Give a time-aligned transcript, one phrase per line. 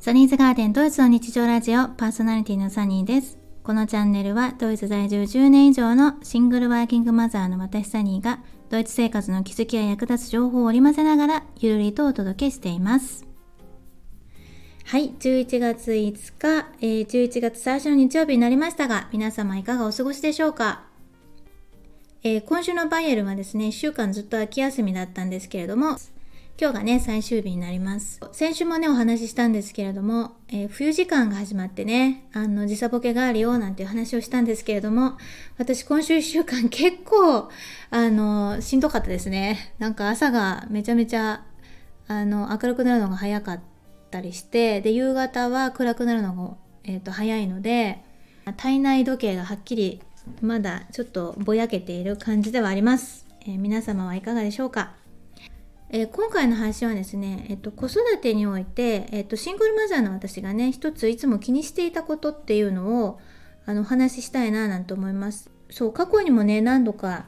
[0.00, 3.38] サニーズガーデンドイツの日常ラジオパーソナリティのサニーです。
[3.62, 13.26] このチャンネルはドイツ在住10年以上のシングルワーキングマザーの私サニーがドイツ生活の気づきや役立つ情報を織り交ぜながらゆるりとお届けしています。
[14.86, 20.84] はい、11月5日、えー、11月最初の日曜日になりましたが、皆様いかがお過ごしでしょうか？
[22.22, 25.98] えー、今週のバイエルはですね、1週間ずっと秋休みだったんですけれども、
[26.58, 28.20] 今日がね、最終日になります。
[28.32, 35.16] 先週もね、お話ししたんですけれども、えー、冬時間が始まってね、あの、時差ボケがあるよ、なんていう話をしたんですけれども、
[35.56, 37.48] 私今週1週間結構、
[37.90, 39.74] あの、しんどかったですね。
[39.78, 41.44] なんか朝がめちゃめちゃ、
[42.08, 43.60] あの、明るくなるのが早かっ
[44.10, 48.02] たりして、で、夕方は暗くなるのが、えっ、ー、と、早いので、
[48.56, 50.02] 体内時計がはっきり、
[50.42, 53.26] まだちょっとぼやけている感じではあります。
[53.46, 54.99] えー、皆様はいかがでしょうか？
[55.92, 63.18] えー、今回の配信はですね、えっと、子育てにおいて、えっと、シングルマザーの私がね、一ついつも気にしていたことっていうのを、
[63.66, 65.50] あの、お話ししたいななんて思います。
[65.68, 67.26] そう、過去にもね、何度か、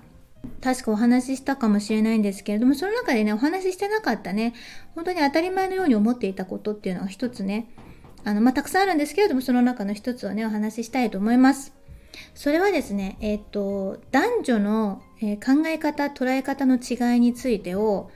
[0.61, 4.55] 確かお話ししたかもしれないんですけれども、その中でね、お話ししてなかったね、
[4.95, 7.67] 本当に当たり前のように思っていたことっていうのが一つね、
[8.23, 11.73] あの、まあ、たくさんあるんですけれども、その中の一つをね、お話ししたいと思います。
[12.37, 18.11] それはですね、えっ、と、男女の、え、考え方、捉え方の違いについてを、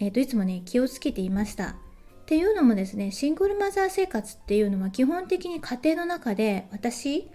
[0.00, 1.76] えーと、いつもね気をつけていました。
[2.30, 7.28] っていうのもですねシングルマザー生活っていうのは基本的に家庭の中で私、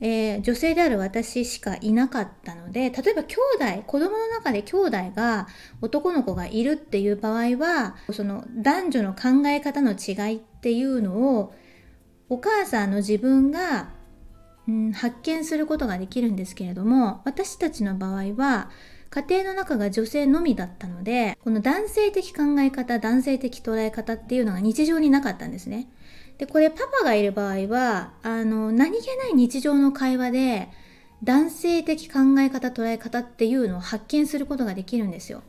[0.00, 5.46] えー、女性である私しかいなかったので例えば兄弟子供の中で兄弟が
[5.80, 11.54] 男の子がいるっていう場合はその男女の考え方の違いっていうのを
[12.28, 13.90] お母さんの自分が、
[14.66, 18.70] うん、発見することができるんですけれども私たちの場合は
[19.14, 25.86] 家庭の中が女性のみだったので、この男性的考え方、男性的捉え方っていうのが日常になかったんですね。
[26.38, 30.70] で、これパパがいる場合は、あの、何気ない日常の会話で、
[31.22, 35.42] 男性的考え方、捉え方っていうのを発見することができるんですよ。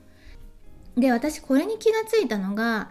[0.97, 2.89] で、私これに気がついたのが、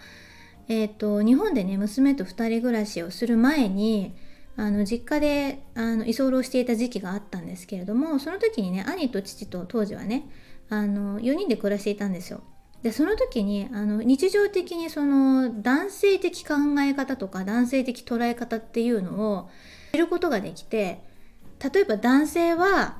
[0.68, 4.14] えっ、ー、と、日本でね、娘と2人暮らしをする前に、
[4.56, 10.28] あの実家であの居候していた時期があったんですけれどもその時にね兄と父と当時はね
[10.72, 12.40] あの4人で暮らしていたんですよ。
[12.82, 19.50] でその時にあの日常的にその男性的考え方とか男性的捉え方っていうのを
[19.92, 21.04] 知ることができて
[21.72, 22.96] 例えば男性は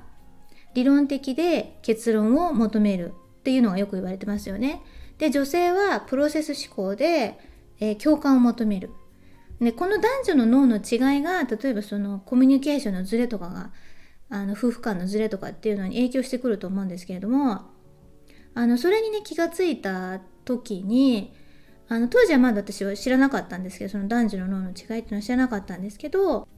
[0.75, 4.83] 理論的で結論を求めるっていうのがよく言われてますよね。
[5.17, 7.39] で女性はプロセス思考で、
[7.81, 8.91] えー、共感を求める。
[9.61, 13.71] でこの男女の脳の違いが例えばそのコミュニケーションのズレとかが
[14.33, 17.61] あの夫婦間のズレとかっていうのに影響してくると思うんですけれども
[18.55, 21.35] あのそれにね気がついた時に
[21.89, 26.49] あの当時はまだ私は知らなかったんですけどその男女の脳の違いっていうのは知らなかったんですけど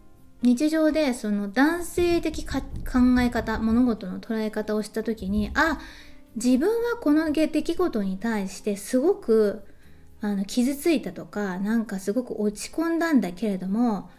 [0.43, 2.61] 日常でその男性的考
[3.21, 5.81] え方物事の捉え方をした時にあ
[6.37, 9.65] 自分はこの出来事に対してすごく
[10.21, 14.11] あの傷ついたとかなんかすごく落ち込んだんだけれども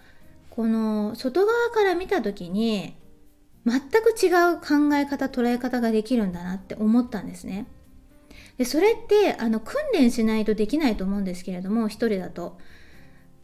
[0.50, 2.96] この外側から見た時に
[3.66, 7.66] 全く違う考え方捉え方ができるんだなって思ったんですね。
[8.58, 12.58] でそれってあの訓練しないとできないと思うんですけれども一人だと。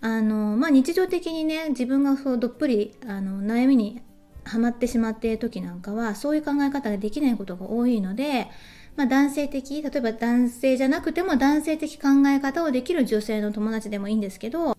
[0.04, 4.02] あのまあ、日常的にね自分がそうどっぷりあの悩みに
[4.44, 8.48] はまってしまっている時なんかはそういう考え方ができないことが多いので、
[8.96, 14.76] まあ、男性的例えば男性じゃなくても男性的考え方をできる女性の友達でもいいんですけど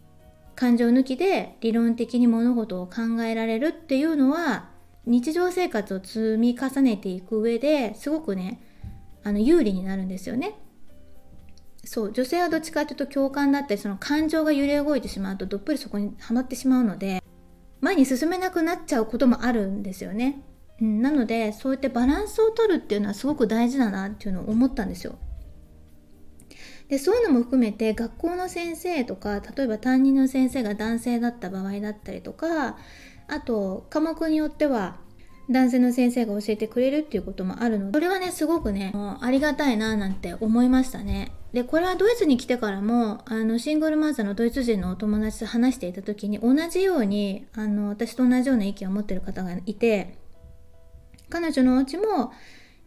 [0.57, 4.72] 感情抜きで理論的に物事を考えられるっていうのは
[5.07, 8.61] 日常生活を積み重ねていく上ですごくね
[9.25, 10.55] あの有利になるんですよね。
[11.85, 17.21] そう女性はどっちかというと共感だったりその感情が揺れ動いてしまうとどっぷりそこにはまってしまうので
[17.81, 20.43] 前に進めなくなっちゃうこともあるんですよね。
[20.81, 25.19] うん、なのでそうやってバランスを取るっていうのはすごく大事だなっていうのを思ったんですよ。
[26.89, 32.77] でそういうのも含めて学校の先生とか例えば担任の先生が男性だった場合だったりとか
[33.33, 34.97] あと科目によっては
[35.51, 41.33] 男性の先生が教えてくれるっていうこともあるのでそれはねすごくねありがたいななんて思いましたね。
[41.53, 50.17] でこれはドイツに来てからもあのシングルマザーのドイツ人のお友達と話していた時に同じようにあの私と同じような意見を持ってる方がいて
[51.29, 52.33] 彼女のお家も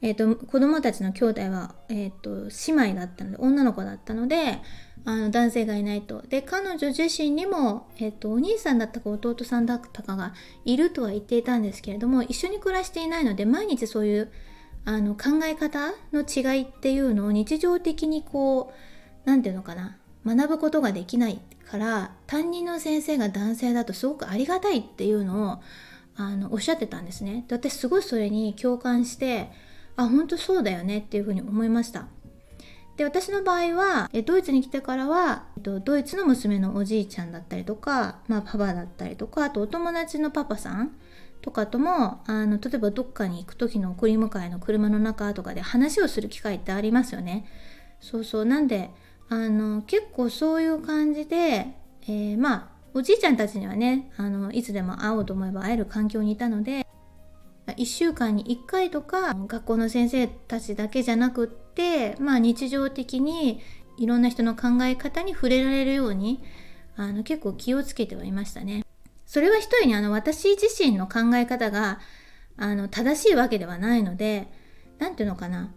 [0.02, 4.60] えーと、子供たちの兄弟は、えーと姉妹だったので女の子だったので
[5.06, 6.24] あの男性がいないと。
[6.28, 10.34] で彼女自身にも、えっと、お兄さんだったか弟さんだったかが
[10.66, 14.32] いるとは言っていたんですけれども一緒に暮らしていないので毎日そういう
[14.84, 25.60] あの考え方の違いっていうのを日常的にこう何て言うのかな学ぶことができないから担任の先生が男性だとすごくありがたいっていうのを
[26.18, 29.52] あのおっしゃってたんですねで私すごいそれに共感して
[29.96, 32.08] あ本当そうだよねっていうふうに思いました
[32.98, 40.96] で私の場合はドイツに来てからはドイツの娘のおじいちゃんだったりとか、まあ、パパだったりとかあとお友達のパパさん
[41.42, 47.46] とかともあの例えばどっかに行く時の送り迎えの車の中とかで話をする機会ってありますよね。
[48.00, 48.90] そうそうなんで
[49.30, 51.68] あの結構そういう感じで、
[52.04, 56.86] えー、まあおじいちゃんたちにはねあのいつでも会おうと思えば会える環境にいたので
[57.68, 61.65] 1週間に1回とか学校の先生たちだけじゃなくって
[62.20, 63.62] まあ日常的に
[63.98, 66.44] いろんな人の考え方に触れられるように
[66.96, 68.84] あの結構気をつけてはいましたね。
[69.26, 72.00] それは一重にあの私自身の考え方が
[72.58, 74.48] あの正しいわけではないので
[75.00, 75.74] 何ていうのかな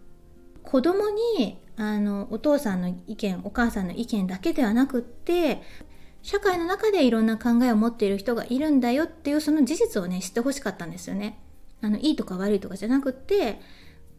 [0.63, 5.61] 子供にあのお父さんの意見お母さんの意見だけではなくって
[6.21, 11.39] 社会の中でいろんな考えを持っている人がいるんだよっていうその事実をね知ってほしかったんですよね。
[11.81, 13.61] あのいいとか悪いとかじゃなくって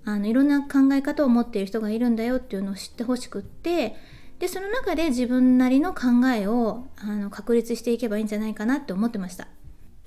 [0.05, 3.97] あのいろんな考え方を持っている人がいるんだよっていうのを知ってほしくって
[4.38, 9.49] でその中で自分なりの考えをあの確立していけばいいんじゃないかなって思ってました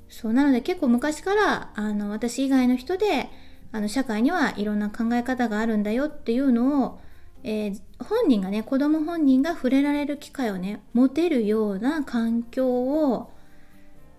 [0.09, 3.29] そうなので結構昔からあの私以外の人で
[3.71, 6.99] あの社会にはいろんな考え方があるんだよっていうのを、
[7.43, 12.67] えー、本人がね子供本人が触れられる機会をね持てるような環境
[13.11, 13.31] を、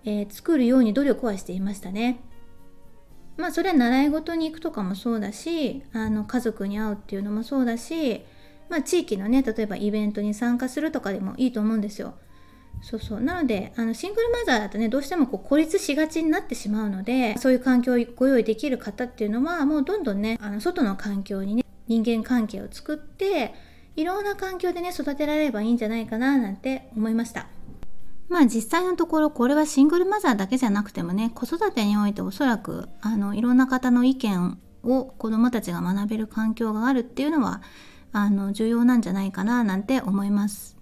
[0.05, 2.21] えー、作るように努力はしていましたね。
[3.37, 8.25] まあそれは習い事に行くとかもそうだしあの家族に会うっていうのもそうだし、
[8.69, 12.15] まあ、地域のね例えばイベントに参加するとかでもいいと思うんですよ。
[12.83, 23.55] そうそうなのであのシングルマザーだとねどうしてもこう孤立しがちになってしまうのでそういう環境をご用意できる方っていうのはもうどんどんねあの外の環境にね人間関係を作って
[23.97, 27.47] いろんな環境でね育てられればいいんじゃないかななんて思いました。
[28.29, 37.63] まあ実際のところこれはシングルマザーだけじゃなくてもね子育てにおいておそらくあのいろんな方の意見を子どもたちが学べる環境があるっていうのは
[38.13, 40.77] あの重要なんじゃないかななんて思います。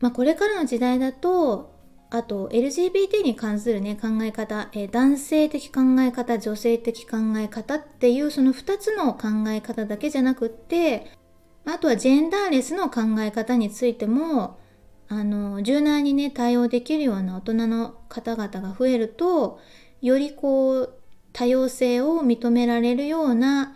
[0.00, 1.78] まあ、これからの時代だと
[2.10, 11.12] あと LGBT に関するね考え方、え男性的考え方女性的考え方っていうその2つの考え方だけじゃなくって
[11.64, 14.58] あとはジェンダーレスの考え方についても
[15.12, 19.58] あの柔軟にね対応できるような大人の方々が増えると
[20.00, 20.94] よりこう
[21.32, 23.74] 多様性を認められるような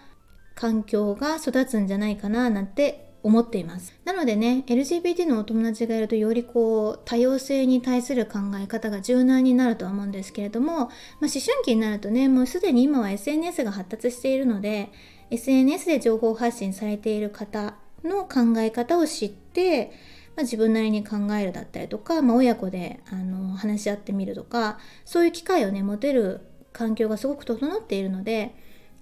[0.55, 3.95] 環境が育つんじゃないかななんて思っています。
[4.05, 10.87] なのでね、LGBT のお友達がいるとよりこう多様性に対する考え方が柔軟になるとは思うんですけれども、まあ、
[11.23, 14.93] 思春期になるとね、もうすでに今は SNS が発達しているので、
[15.31, 19.91] SNS で情報発信されている方の考え方を知って、
[20.37, 26.41] まあ、自分なりに考えるだったりとか、まあ、親子であの話し合ってみるとかそういう機会をね持てる
[26.73, 28.55] 環境がすごく整っているので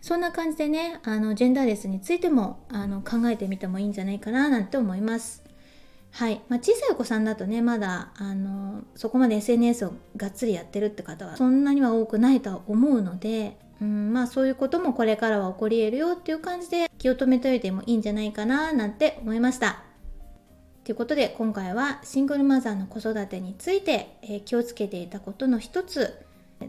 [0.03, 5.43] そんな感じでねあのジェンダーレスについてもあの考えてみてもいいんじゃないかななんて思います。
[6.11, 19.92] はい、まあ、小さいお子さんだとねまだあのそこまで SNS をがっつりやってるって方はそんなには多くないとは思うので、うんまあ、そういうこともこれからは起こり得るよっていう感じで気を止めておいてもいいんじゃないかななんて思いました。
[20.85, 26.25] ということで今回はシングルマザーの子育てについて、え、気をつけていたことの一つ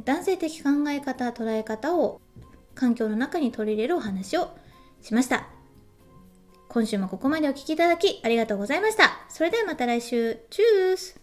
[0.06, 2.22] 男性的考え方捉え方を
[2.76, 4.56] 環境の中に取り入れるお話を
[5.02, 5.48] しました。
[6.70, 9.20] 今週もここまでお聴きいただきありがとうございました。
[9.30, 10.40] それではまた来週。
[10.50, 11.23] チュース。